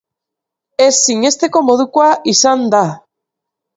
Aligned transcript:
Ez 0.85 0.93
sinesteko 1.09 1.63
modukoa 1.67 2.09
izan 2.33 2.65
da. 2.77 2.83